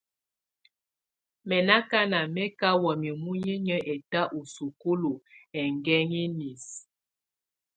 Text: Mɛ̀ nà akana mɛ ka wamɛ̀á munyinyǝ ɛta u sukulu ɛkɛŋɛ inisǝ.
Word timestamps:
Mɛ̀ 1.47 1.61
nà 1.67 1.75
akana 1.81 2.19
mɛ 2.35 2.43
ka 2.59 2.69
wamɛ̀á 2.83 3.19
munyinyǝ 3.23 3.75
ɛta 3.93 4.21
u 4.37 4.39
sukulu 4.53 5.11
ɛkɛŋɛ 5.61 6.17
inisǝ. 6.25 6.77